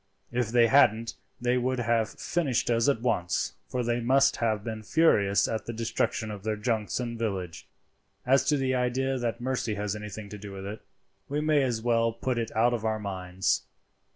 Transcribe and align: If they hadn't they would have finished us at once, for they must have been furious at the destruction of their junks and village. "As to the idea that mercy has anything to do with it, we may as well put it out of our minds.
If 0.31 0.47
they 0.49 0.65
hadn't 0.65 1.13
they 1.39 1.59
would 1.59 1.77
have 1.77 2.09
finished 2.19 2.71
us 2.71 2.89
at 2.89 3.01
once, 3.03 3.53
for 3.67 3.83
they 3.83 3.99
must 3.99 4.37
have 4.37 4.63
been 4.63 4.81
furious 4.81 5.47
at 5.47 5.67
the 5.67 5.73
destruction 5.73 6.31
of 6.31 6.41
their 6.43 6.55
junks 6.55 6.99
and 6.99 7.19
village. 7.19 7.67
"As 8.25 8.43
to 8.45 8.57
the 8.57 8.73
idea 8.73 9.19
that 9.19 9.39
mercy 9.41 9.75
has 9.75 9.95
anything 9.95 10.27
to 10.29 10.39
do 10.39 10.53
with 10.53 10.65
it, 10.65 10.81
we 11.29 11.39
may 11.39 11.61
as 11.61 11.83
well 11.83 12.11
put 12.13 12.39
it 12.39 12.49
out 12.55 12.73
of 12.73 12.83
our 12.83 12.97
minds. 12.97 13.61